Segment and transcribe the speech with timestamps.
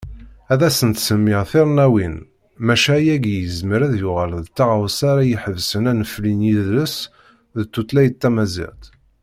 [0.53, 2.15] Ad asent-semmiɣ tirennawin,
[2.65, 6.95] maca ayagi yezmer ad yuɣal d taɣawsa ara iḥebsen anefli n yidles
[7.55, 8.83] d tutlayt tamaziɣt.